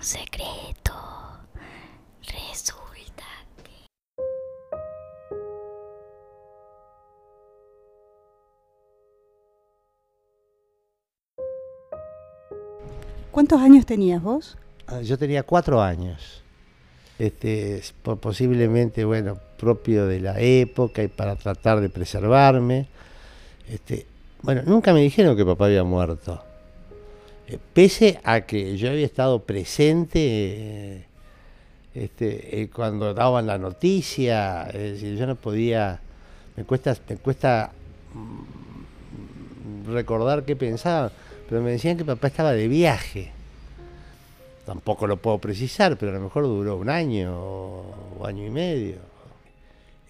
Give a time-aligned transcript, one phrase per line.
[0.00, 0.92] secreto.
[2.22, 3.24] Resulta
[3.62, 3.88] que...
[13.30, 14.56] ¿Cuántos años tenías vos?
[14.86, 16.42] Ah, Yo tenía cuatro años.
[17.18, 22.86] Este, es po- posiblemente, bueno, propio de la época y para tratar de preservarme.
[23.68, 24.06] Este,
[24.42, 26.42] bueno, nunca me dijeron que papá había muerto.
[27.48, 31.04] Eh, pese a que yo había estado presente eh,
[31.94, 36.00] este, eh, cuando daban la noticia, yo no podía,
[36.56, 37.72] me cuesta, me cuesta
[38.14, 41.10] mm, recordar qué pensaban,
[41.48, 43.32] pero me decían que papá estaba de viaje
[44.68, 48.96] tampoco lo puedo precisar, pero a lo mejor duró un año o año y medio.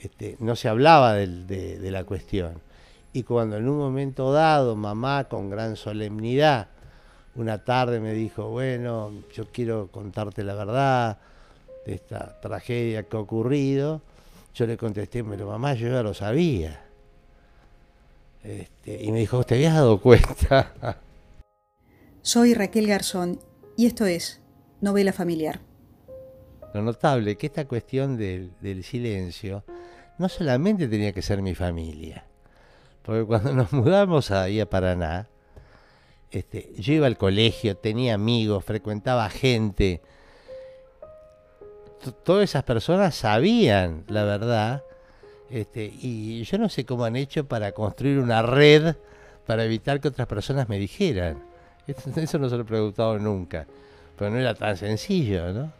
[0.00, 2.54] Este, no se hablaba de la cuestión.
[3.12, 6.66] Y cuando en un momento dado mamá con gran solemnidad
[7.38, 11.18] una tarde me dijo, bueno, yo quiero contarte la verdad
[11.86, 14.02] de esta tragedia que ha ocurrido,
[14.54, 16.84] yo le contesté, pero mamá, yo ya lo sabía.
[18.42, 20.72] Este, y me dijo, ¿te habías dado cuenta?
[22.22, 23.38] Soy Raquel Garzón
[23.76, 24.40] y esto es
[24.80, 25.60] Novela Familiar.
[26.74, 29.62] Lo notable que esta cuestión del, del silencio
[30.18, 32.24] no solamente tenía que ser mi familia,
[33.02, 35.28] porque cuando nos mudamos ahí a Paraná,
[36.30, 40.00] este, yo iba al colegio, tenía amigos, frecuentaba gente.
[42.24, 44.84] Todas esas personas sabían la verdad,
[45.50, 48.96] este, y yo no sé cómo han hecho para construir una red
[49.46, 51.42] para evitar que otras personas me dijeran.
[51.86, 53.66] Eso no se lo he preguntado nunca,
[54.16, 55.72] pero no era tan sencillo, ¿no?